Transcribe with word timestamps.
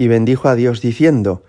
y 0.00 0.08
bendijo 0.08 0.48
a 0.48 0.54
Dios 0.54 0.80
diciendo, 0.80 1.44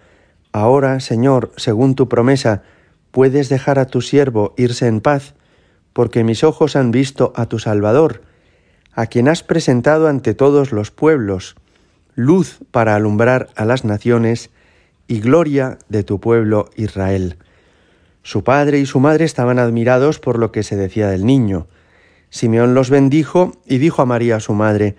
Ahora, 0.52 1.00
Señor, 1.00 1.54
según 1.56 1.96
tu 1.96 2.10
promesa, 2.10 2.64
puedes 3.12 3.48
dejar 3.48 3.80
a 3.80 3.86
tu 3.86 4.02
siervo 4.02 4.54
irse 4.58 4.88
en 4.88 5.00
paz, 5.00 5.36
porque 5.94 6.26
mis 6.26 6.44
ojos 6.44 6.76
han 6.76 6.92
visto 6.92 7.32
a 7.38 7.46
tu 7.46 7.60
Salvador, 7.60 8.24
a 8.92 9.06
quien 9.06 9.30
has 9.30 9.42
presentado 9.42 10.10
ante 10.10 10.34
todos 10.34 10.74
los 10.74 10.92
pueblos, 10.92 11.56
luz 12.14 12.60
para 12.72 12.94
alumbrar 12.94 13.48
a 13.56 13.64
las 13.64 13.86
naciones 13.86 14.50
y 15.08 15.22
gloria 15.22 15.80
de 15.88 16.04
tu 16.04 16.20
pueblo 16.20 16.72
Israel. 16.76 17.38
Su 18.22 18.44
padre 18.44 18.80
y 18.80 18.86
su 18.86 19.00
madre 19.00 19.24
estaban 19.24 19.60
admirados 19.60 20.20
por 20.20 20.38
lo 20.38 20.52
que 20.52 20.64
se 20.64 20.76
decía 20.76 21.08
del 21.08 21.26
niño. 21.26 21.68
Simeón 22.30 22.74
los 22.74 22.90
bendijo 22.90 23.54
y 23.66 23.78
dijo 23.78 24.02
a 24.02 24.06
María 24.06 24.42
su 24.42 24.54
madre, 24.54 24.98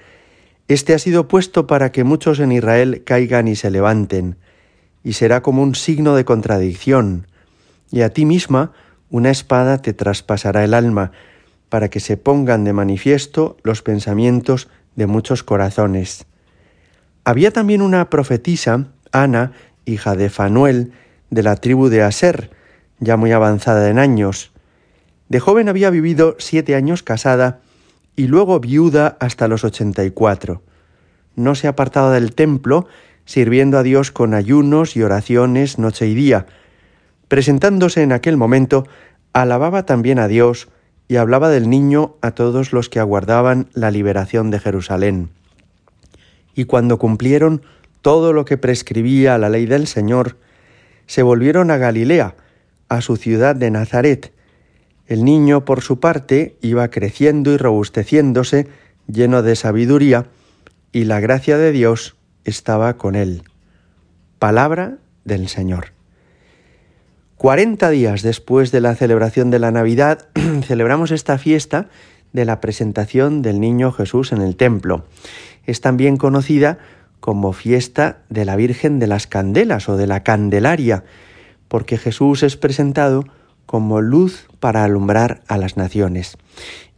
este 0.68 0.94
ha 0.94 0.98
sido 0.98 1.28
puesto 1.28 1.66
para 1.66 1.92
que 1.92 2.04
muchos 2.04 2.40
en 2.40 2.52
Israel 2.52 3.02
caigan 3.04 3.48
y 3.48 3.56
se 3.56 3.70
levanten, 3.70 4.36
y 5.04 5.14
será 5.14 5.42
como 5.42 5.62
un 5.62 5.74
signo 5.74 6.14
de 6.14 6.24
contradicción, 6.24 7.26
y 7.90 8.02
a 8.02 8.10
ti 8.10 8.24
misma 8.24 8.72
una 9.10 9.30
espada 9.30 9.82
te 9.82 9.92
traspasará 9.92 10.64
el 10.64 10.74
alma, 10.74 11.12
para 11.68 11.88
que 11.88 12.00
se 12.00 12.16
pongan 12.16 12.64
de 12.64 12.72
manifiesto 12.72 13.56
los 13.62 13.82
pensamientos 13.82 14.68
de 14.94 15.06
muchos 15.06 15.42
corazones. 15.42 16.26
Había 17.24 17.50
también 17.50 17.82
una 17.82 18.10
profetisa, 18.10 18.88
Ana, 19.10 19.52
hija 19.84 20.16
de 20.16 20.28
Fanuel, 20.30 20.92
de 21.30 21.42
la 21.42 21.56
tribu 21.56 21.88
de 21.88 22.02
Aser, 22.02 22.50
ya 23.00 23.16
muy 23.16 23.32
avanzada 23.32 23.88
en 23.88 23.98
años. 23.98 24.52
De 25.28 25.40
joven 25.40 25.68
había 25.68 25.90
vivido 25.90 26.36
siete 26.38 26.74
años 26.74 27.02
casada 27.02 27.60
y 28.16 28.26
luego 28.26 28.60
viuda 28.60 29.16
hasta 29.20 29.48
los 29.48 29.64
ochenta 29.64 30.04
y 30.04 30.10
cuatro. 30.10 30.62
No 31.34 31.54
se 31.54 31.68
apartaba 31.68 32.12
del 32.12 32.34
templo, 32.34 32.86
sirviendo 33.24 33.78
a 33.78 33.82
Dios 33.82 34.10
con 34.10 34.34
ayunos 34.34 34.96
y 34.96 35.02
oraciones 35.02 35.78
noche 35.78 36.06
y 36.06 36.14
día. 36.14 36.46
Presentándose 37.28 38.02
en 38.02 38.12
aquel 38.12 38.36
momento, 38.36 38.86
alababa 39.32 39.86
también 39.86 40.18
a 40.18 40.28
Dios 40.28 40.68
y 41.08 41.16
hablaba 41.16 41.48
del 41.48 41.70
niño 41.70 42.16
a 42.20 42.32
todos 42.32 42.72
los 42.72 42.88
que 42.88 43.00
aguardaban 43.00 43.68
la 43.72 43.90
liberación 43.90 44.50
de 44.50 44.58
Jerusalén. 44.58 45.30
Y 46.54 46.64
cuando 46.64 46.98
cumplieron 46.98 47.62
todo 48.02 48.32
lo 48.32 48.44
que 48.44 48.58
prescribía 48.58 49.38
la 49.38 49.48
ley 49.48 49.66
del 49.66 49.86
Señor, 49.86 50.36
se 51.06 51.22
volvieron 51.22 51.70
a 51.70 51.78
Galilea, 51.78 52.34
a 52.88 53.00
su 53.00 53.16
ciudad 53.16 53.56
de 53.56 53.70
Nazaret, 53.70 54.32
el 55.06 55.24
niño, 55.24 55.64
por 55.64 55.82
su 55.82 56.00
parte, 56.00 56.56
iba 56.60 56.88
creciendo 56.88 57.52
y 57.52 57.56
robusteciéndose, 57.56 58.68
lleno 59.06 59.42
de 59.42 59.56
sabiduría, 59.56 60.26
y 60.92 61.04
la 61.04 61.20
gracia 61.20 61.58
de 61.58 61.72
Dios 61.72 62.16
estaba 62.44 62.96
con 62.96 63.14
él. 63.14 63.42
Palabra 64.38 64.98
del 65.24 65.48
Señor. 65.48 65.92
Cuarenta 67.36 67.90
días 67.90 68.22
después 68.22 68.70
de 68.70 68.80
la 68.80 68.94
celebración 68.94 69.50
de 69.50 69.58
la 69.58 69.70
Navidad, 69.72 70.28
celebramos 70.66 71.10
esta 71.10 71.38
fiesta 71.38 71.88
de 72.32 72.44
la 72.44 72.60
presentación 72.60 73.42
del 73.42 73.60
niño 73.60 73.92
Jesús 73.92 74.32
en 74.32 74.40
el 74.40 74.56
templo. 74.56 75.04
Es 75.64 75.80
también 75.80 76.16
conocida 76.16 76.78
como 77.20 77.52
fiesta 77.52 78.18
de 78.28 78.44
la 78.44 78.56
Virgen 78.56 78.98
de 78.98 79.06
las 79.06 79.26
Candelas 79.26 79.88
o 79.88 79.96
de 79.96 80.06
la 80.06 80.22
Candelaria, 80.22 81.04
porque 81.68 81.98
Jesús 81.98 82.42
es 82.42 82.56
presentado 82.56 83.24
como 83.66 84.00
luz 84.00 84.48
para 84.60 84.84
alumbrar 84.84 85.42
a 85.48 85.58
las 85.58 85.76
naciones. 85.76 86.36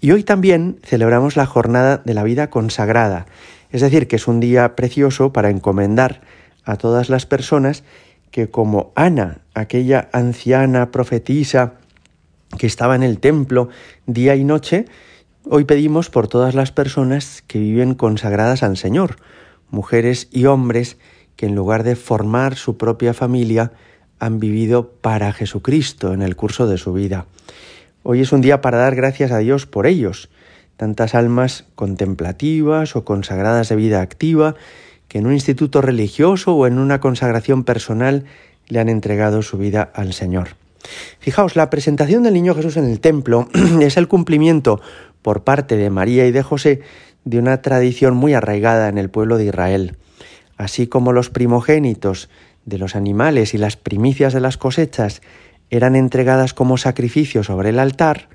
Y 0.00 0.12
hoy 0.12 0.22
también 0.22 0.78
celebramos 0.82 1.36
la 1.36 1.46
jornada 1.46 1.98
de 2.04 2.14
la 2.14 2.24
vida 2.24 2.50
consagrada, 2.50 3.26
es 3.70 3.80
decir, 3.80 4.06
que 4.06 4.16
es 4.16 4.28
un 4.28 4.40
día 4.40 4.76
precioso 4.76 5.32
para 5.32 5.50
encomendar 5.50 6.20
a 6.64 6.76
todas 6.76 7.08
las 7.08 7.26
personas 7.26 7.84
que 8.30 8.50
como 8.50 8.92
Ana, 8.96 9.38
aquella 9.54 10.08
anciana 10.12 10.90
profetisa 10.90 11.74
que 12.58 12.66
estaba 12.66 12.96
en 12.96 13.02
el 13.02 13.18
templo 13.18 13.68
día 14.06 14.36
y 14.36 14.44
noche, 14.44 14.86
hoy 15.48 15.64
pedimos 15.64 16.10
por 16.10 16.28
todas 16.28 16.54
las 16.54 16.72
personas 16.72 17.42
que 17.46 17.58
viven 17.58 17.94
consagradas 17.94 18.62
al 18.62 18.76
Señor, 18.76 19.16
mujeres 19.70 20.28
y 20.30 20.46
hombres 20.46 20.96
que 21.36 21.46
en 21.46 21.54
lugar 21.54 21.82
de 21.82 21.96
formar 21.96 22.56
su 22.56 22.76
propia 22.76 23.14
familia, 23.14 23.72
han 24.18 24.40
vivido 24.40 24.90
para 25.00 25.32
Jesucristo 25.32 26.12
en 26.12 26.22
el 26.22 26.36
curso 26.36 26.66
de 26.66 26.78
su 26.78 26.92
vida. 26.92 27.26
Hoy 28.02 28.20
es 28.20 28.32
un 28.32 28.40
día 28.40 28.60
para 28.60 28.78
dar 28.78 28.94
gracias 28.94 29.32
a 29.32 29.38
Dios 29.38 29.66
por 29.66 29.86
ellos, 29.86 30.28
tantas 30.76 31.14
almas 31.14 31.64
contemplativas 31.74 32.96
o 32.96 33.04
consagradas 33.04 33.68
de 33.68 33.76
vida 33.76 34.00
activa 34.00 34.54
que 35.08 35.18
en 35.18 35.26
un 35.26 35.32
instituto 35.32 35.80
religioso 35.80 36.54
o 36.54 36.66
en 36.66 36.78
una 36.78 37.00
consagración 37.00 37.64
personal 37.64 38.24
le 38.68 38.80
han 38.80 38.88
entregado 38.88 39.42
su 39.42 39.58
vida 39.58 39.90
al 39.94 40.12
Señor. 40.12 40.56
Fijaos, 41.18 41.56
la 41.56 41.70
presentación 41.70 42.22
del 42.22 42.34
niño 42.34 42.54
Jesús 42.54 42.76
en 42.76 42.84
el 42.84 43.00
templo 43.00 43.48
es 43.80 43.96
el 43.96 44.08
cumplimiento 44.08 44.80
por 45.22 45.44
parte 45.44 45.76
de 45.76 45.90
María 45.90 46.26
y 46.26 46.32
de 46.32 46.42
José 46.42 46.80
de 47.24 47.38
una 47.38 47.62
tradición 47.62 48.14
muy 48.14 48.34
arraigada 48.34 48.88
en 48.88 48.98
el 48.98 49.10
pueblo 49.10 49.38
de 49.38 49.46
Israel. 49.46 49.96
Así 50.56 50.86
como 50.86 51.12
los 51.12 51.30
primogénitos 51.30 52.28
de 52.64 52.78
los 52.78 52.96
animales 52.96 53.54
y 53.54 53.58
las 53.58 53.76
primicias 53.76 54.32
de 54.32 54.40
las 54.40 54.56
cosechas 54.56 55.22
eran 55.70 55.96
entregadas 55.96 56.54
como 56.54 56.76
sacrificio 56.76 57.42
sobre 57.42 57.70
el 57.70 57.78
altar, 57.78 58.28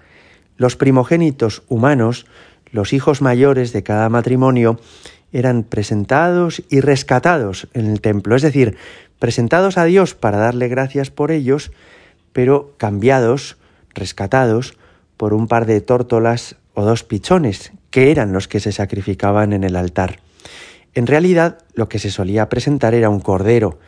los 0.57 0.75
primogénitos 0.75 1.63
humanos, 1.67 2.25
los 2.71 2.93
hijos 2.93 3.21
mayores 3.21 3.71
de 3.71 3.83
cada 3.83 4.09
matrimonio, 4.09 4.79
eran 5.31 5.63
presentados 5.63 6.63
y 6.69 6.81
rescatados 6.81 7.67
en 7.73 7.87
el 7.87 8.01
templo, 8.01 8.35
es 8.35 8.41
decir, 8.41 8.77
presentados 9.19 9.77
a 9.77 9.85
Dios 9.85 10.15
para 10.15 10.37
darle 10.37 10.67
gracias 10.67 11.11
por 11.11 11.31
ellos, 11.31 11.71
pero 12.33 12.73
cambiados, 12.77 13.57
rescatados, 13.93 14.75
por 15.17 15.33
un 15.33 15.47
par 15.47 15.65
de 15.65 15.81
tórtolas 15.81 16.55
o 16.73 16.83
dos 16.83 17.03
pichones, 17.03 17.73
que 17.91 18.11
eran 18.11 18.31
los 18.31 18.47
que 18.47 18.59
se 18.59 18.71
sacrificaban 18.71 19.53
en 19.53 19.63
el 19.63 19.75
altar. 19.75 20.19
En 20.93 21.07
realidad, 21.07 21.59
lo 21.73 21.89
que 21.89 21.99
se 21.99 22.09
solía 22.09 22.49
presentar 22.49 22.93
era 22.93 23.09
un 23.09 23.19
cordero, 23.19 23.79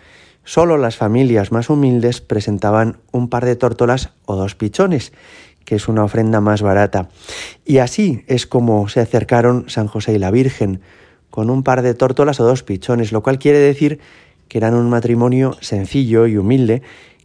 Solo 0.44 0.78
las 0.78 0.97
familias 0.97 1.52
más 1.52 1.69
humildes 1.69 2.21
presentaban 2.21 2.98
un 3.12 3.30
par 3.30 3.45
de 3.45 3.56
tórtolas 3.56 4.10
o 4.25 4.36
dos 4.36 4.56
pichones, 4.56 5.13
que 5.65 5.75
es 5.75 5.88
una 5.88 6.04
ofrenda 6.04 6.42
más 6.42 6.62
barata. 6.62 7.10
Y 7.65 7.77
así 7.77 8.24
es 8.27 8.48
como 8.48 8.89
se 8.89 9.00
acercaron 9.00 9.65
San 9.69 9.88
José 9.88 10.13
y 10.13 10.19
la 10.19 10.31
Virgen, 10.31 10.81
con 11.30 11.50
un 11.50 11.63
par 11.63 11.81
de 11.81 11.94
tórtolas 11.94 12.39
o 12.39 12.44
dos 12.44 12.63
pichones, 12.63 13.12
lo 13.12 13.24
cual 13.24 13.39
quiere 13.39 13.60
decir 13.60 14.00
que 14.48 14.57
eran 14.57 14.74
un 14.74 14.89
matrimonio 14.89 15.56
sencillo 15.62 16.27
y 16.27 16.38
humilde, 16.38 16.81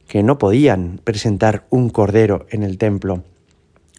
que 0.06 0.23
no 0.23 0.38
podían 0.38 1.00
presentar 1.02 1.67
un 1.70 1.90
cordero 1.90 2.46
en 2.50 2.62
el 2.62 2.79
templo. 2.79 3.25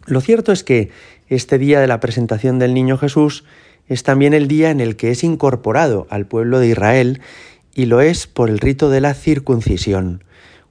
Lo 0.05 0.21
cierto 0.21 0.53
es 0.53 0.63
que 0.63 0.89
este 1.27 1.57
día 1.57 1.81
de 1.81 1.87
la 1.87 1.99
presentación 1.99 2.59
del 2.59 2.73
niño 2.73 2.97
Jesús 2.97 3.43
es 3.89 4.03
también 4.03 4.33
el 4.33 4.47
día 4.47 4.69
en 4.69 4.79
el 4.79 4.95
que 4.95 5.11
es 5.11 5.23
incorporado 5.23 6.07
al 6.09 6.25
pueblo 6.25 6.59
de 6.59 6.69
Israel 6.69 7.21
y 7.77 7.85
lo 7.85 8.01
es 8.01 8.25
por 8.25 8.49
el 8.49 8.57
rito 8.57 8.89
de 8.89 9.01
la 9.01 9.13
circuncisión, 9.13 10.23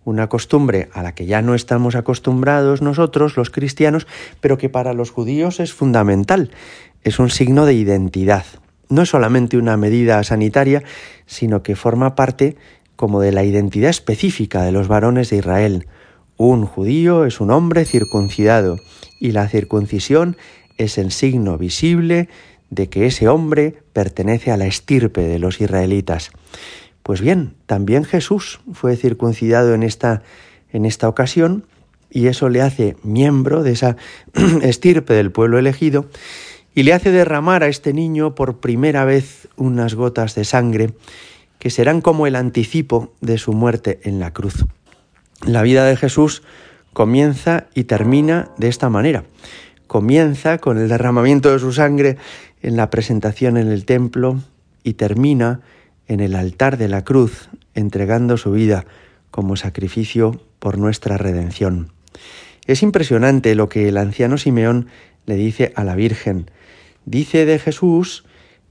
una 0.05 0.29
costumbre 0.29 0.89
a 0.93 1.05
la 1.05 1.15
que 1.15 1.25
ya 1.25 1.41
no 1.41 1.55
estamos 1.55 1.95
acostumbrados 1.95 2.83
nosotros, 2.83 3.37
los 3.37 3.51
cristianos, 3.51 4.09
pero 4.41 4.59
que 4.59 4.69
para 4.69 4.93
los 4.93 5.13
judíos 5.13 5.61
es 5.61 5.73
fundamental, 5.73 6.51
es 7.05 7.21
un 7.21 7.31
signo 7.31 7.65
de 7.65 7.75
identidad. 7.75 8.45
No 8.89 9.03
es 9.03 9.11
solamente 9.11 9.57
una 9.57 9.77
medida 9.77 10.21
sanitaria, 10.25 10.83
sino 11.27 11.63
que 11.63 11.77
forma 11.77 12.17
parte 12.17 12.57
como 12.97 13.21
de 13.21 13.31
la 13.31 13.45
identidad 13.45 13.91
específica 13.91 14.65
de 14.65 14.73
los 14.73 14.89
varones 14.89 15.31
de 15.31 15.37
Israel. 15.37 15.87
Un 16.37 16.67
judío 16.67 17.25
es 17.25 17.41
un 17.41 17.53
hombre 17.53 17.85
circuncidado 17.85 18.81
y 19.21 19.31
la 19.31 19.49
circuncisión 19.49 20.37
es 20.77 20.99
el 20.99 21.13
signo 21.13 21.57
visible 21.57 22.29
de 22.71 22.89
que 22.89 23.07
ese 23.07 23.29
hombre 23.29 23.77
pertenece 23.93 24.51
a 24.51 24.57
la 24.57 24.67
estirpe 24.67 25.21
de 25.21 25.39
los 25.39 25.61
israelitas. 25.61 26.33
Pues 27.07 27.21
bien, 27.21 27.55
también 27.67 28.03
Jesús 28.03 28.59
fue 28.73 28.97
circuncidado 28.97 29.75
en 29.75 29.85
esta, 29.85 30.23
en 30.73 30.85
esta 30.85 31.09
ocasión 31.09 31.65
y 32.11 32.27
eso 32.27 32.49
le 32.49 32.63
hace 32.63 32.97
miembro 33.05 33.63
de 33.63 33.71
esa 33.71 33.97
estirpe 34.63 35.15
del 35.15 35.31
pueblo 35.31 35.61
elegido 35.61 36.07
y 36.75 36.83
le 36.83 36.93
hace 36.93 37.13
derramar 37.13 37.63
a 37.63 37.69
este 37.69 37.93
niño 37.93 38.35
por 38.35 38.59
primera 38.59 39.05
vez 39.05 39.47
unas 39.55 39.95
gotas 39.95 40.35
de 40.35 40.43
sangre 40.43 40.95
que 41.61 41.71
serán 41.71 42.01
como 42.01 42.27
el 42.27 42.35
anticipo 42.35 43.15
de 43.21 43.39
su 43.39 43.53
muerte 43.53 44.01
en 44.03 44.19
la 44.19 44.33
cruz. 44.33 44.65
La 45.47 45.63
vida 45.63 45.85
de 45.85 45.97
Jesús 45.97 46.43
comienza 46.93 47.69
y 47.73 47.85
termina 47.85 48.51
de 48.59 48.67
esta 48.67 48.91
manera. 48.91 49.23
Comienza 49.87 50.59
con 50.59 50.77
el 50.77 50.89
derramamiento 50.89 51.53
de 51.53 51.61
su 51.61 51.73
sangre 51.73 52.17
en 52.63 52.77
la 52.77 52.91
presentación 52.91 53.59
en 53.59 53.69
el 53.69 53.85
templo 53.85 54.41
y 54.83 54.95
termina 54.95 55.61
en 56.09 56.21
el 56.21 56.35
altar 56.35 56.77
de 56.77 56.89
la 56.89 57.05
cruz, 57.05 57.49
entregando 57.75 58.37
su 58.37 58.53
vida 58.53 58.87
como 59.31 59.57
sacrificio 59.57 60.41
por 60.59 60.79
nuestra 60.79 61.17
redención. 61.17 61.93
Es 62.67 62.83
impresionante 62.83 63.55
lo 63.55 63.69
que 63.69 63.89
el 63.89 63.97
anciano 63.97 64.39
Simeón 64.39 64.89
le 65.27 65.37
dice 65.37 65.73
a 65.77 65.85
la 65.85 65.95
Virgen. 65.95 66.51
Dice 67.05 67.45
de 67.45 67.59
Jesús, 67.59 68.25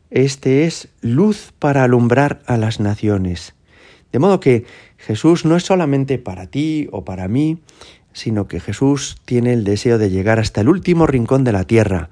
este 0.10 0.66
es 0.66 0.90
luz 1.02 1.54
para 1.60 1.84
alumbrar 1.84 2.42
a 2.46 2.58
las 2.58 2.80
naciones. 2.80 3.54
De 4.12 4.20
modo 4.20 4.40
que 4.40 4.66
Jesús 4.98 5.46
no 5.46 5.56
es 5.56 5.64
solamente 5.64 6.18
para 6.18 6.48
ti 6.48 6.88
o 6.92 7.04
para 7.06 7.28
mí, 7.28 7.60
sino 8.14 8.48
que 8.48 8.60
Jesús 8.60 9.18
tiene 9.26 9.54
el 9.54 9.64
deseo 9.64 9.98
de 9.98 10.10
llegar 10.10 10.40
hasta 10.40 10.62
el 10.62 10.70
último 10.70 11.06
rincón 11.06 11.44
de 11.44 11.52
la 11.52 11.66
tierra 11.66 12.10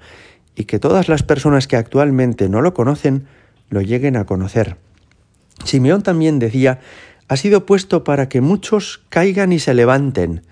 y 0.55 0.65
que 0.65 0.79
todas 0.79 1.07
las 1.07 1.23
personas 1.23 1.67
que 1.67 1.77
actualmente 1.77 2.49
no 2.49 2.61
lo 2.61 2.73
conocen 2.73 3.25
lo 3.69 3.81
lleguen 3.81 4.17
a 4.17 4.25
conocer. 4.25 4.77
Simeón 5.63 6.03
también 6.03 6.39
decía, 6.39 6.79
ha 7.27 7.37
sido 7.37 7.65
puesto 7.65 8.03
para 8.03 8.29
que 8.29 8.41
muchos 8.41 9.01
caigan 9.09 9.51
y 9.51 9.59
se 9.59 9.73
levanten, 9.73 10.43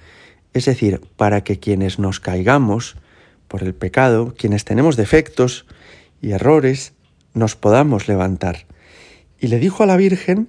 es 0.53 0.65
decir, 0.65 1.01
para 1.15 1.43
que 1.43 1.59
quienes 1.59 1.99
nos 1.99 2.19
caigamos 2.19 2.95
por 3.47 3.63
el 3.63 3.73
pecado, 3.73 4.33
quienes 4.37 4.65
tenemos 4.65 4.95
defectos 4.95 5.65
y 6.21 6.31
errores, 6.31 6.93
nos 7.33 7.55
podamos 7.55 8.07
levantar. 8.07 8.65
Y 9.39 9.47
le 9.47 9.59
dijo 9.59 9.83
a 9.83 9.85
la 9.85 9.97
Virgen, 9.97 10.47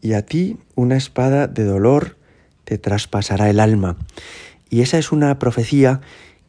y 0.00 0.12
a 0.12 0.22
ti 0.22 0.58
una 0.74 0.96
espada 0.96 1.46
de 1.46 1.64
dolor 1.64 2.16
te 2.64 2.78
traspasará 2.78 3.48
el 3.48 3.58
alma. 3.58 3.96
Y 4.68 4.82
esa 4.82 4.98
es 4.98 5.12
una 5.12 5.38
profecía 5.38 6.00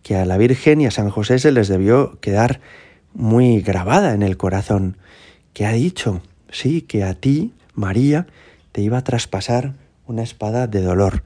que 0.03 0.15
a 0.15 0.25
la 0.25 0.38
Virgen 0.38 0.81
y 0.81 0.88
a 0.88 0.91
San 0.91 1.09
José 1.09 1.39
se 1.39 1.51
les 1.51 1.67
debió 1.67 2.19
quedar 2.19 2.59
muy 3.13 3.62
grabada 3.62 4.13
en 4.13 4.23
el 4.23 4.38
corazón, 4.38 4.97
que 5.53 5.65
ha 5.65 5.71
dicho, 5.71 6.21
sí, 6.50 6.81
que 6.81 7.03
a 7.03 7.13
ti, 7.13 7.53
María, 7.74 8.27
te 8.71 8.81
iba 8.81 8.97
a 8.97 9.03
traspasar 9.03 9.74
una 10.07 10.24
espada 10.24 10.68
de 10.68 10.81
dolor. 10.81 11.24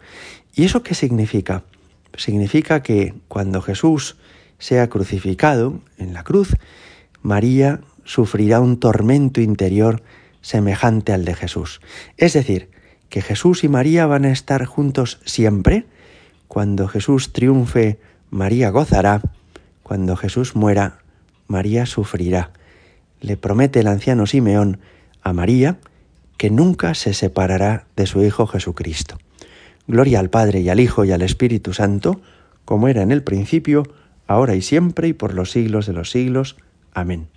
¿Y 0.56 0.66
eso 0.66 0.84
qué 0.84 0.96
significa? 0.96 1.64
Significa 2.16 2.84
que 2.84 3.14
cuando 3.28 3.62
Jesús 3.62 4.18
sea 4.58 4.90
crucificado 4.90 5.80
en 5.98 6.14
la 6.14 6.24
cruz, 6.24 6.56
María 7.22 7.82
sufrirá 8.04 8.60
un 8.60 8.80
tormento 8.80 9.42
interior 9.42 10.02
semejante 10.42 11.14
al 11.14 11.26
de 11.26 11.36
Jesús. 11.36 11.82
Es 12.18 12.34
decir, 12.34 12.70
que 13.10 13.22
Jesús 13.22 13.64
y 13.64 13.68
María 13.68 14.06
van 14.06 14.26
a 14.26 14.32
estar 14.32 14.66
juntos 14.66 15.20
siempre. 15.26 15.86
Cuando 16.48 16.88
Jesús 16.88 17.34
triunfe, 17.34 18.00
María 18.30 18.70
gozará. 18.70 19.22
Cuando 19.84 20.16
Jesús 20.16 20.56
muera, 20.56 21.00
María 21.48 21.86
sufrirá. 21.86 22.52
Le 23.22 23.38
promete 23.38 23.80
el 23.80 23.88
anciano 23.88 24.26
Simeón 24.28 24.80
a 25.24 25.34
María 25.34 25.78
que 26.38 26.50
nunca 26.50 26.94
se 26.96 27.14
separará 27.14 27.86
de 27.96 28.06
su 28.06 28.24
Hijo 28.24 28.48
Jesucristo. 28.48 29.18
Gloria 29.88 30.20
al 30.20 30.30
Padre 30.30 30.62
y 30.62 30.70
al 30.70 30.80
Hijo 30.80 31.04
y 31.04 31.12
al 31.12 31.22
Espíritu 31.22 31.74
Santo, 31.74 32.22
como 32.64 32.88
era 32.88 33.02
en 33.02 33.12
el 33.12 33.24
principio, 33.24 33.84
ahora 34.28 34.56
y 34.56 34.62
siempre 34.62 35.08
y 35.08 35.14
por 35.14 35.34
los 35.34 35.52
siglos 35.52 35.86
de 35.86 35.94
los 35.94 36.12
siglos. 36.12 36.56
Amén. 36.94 37.28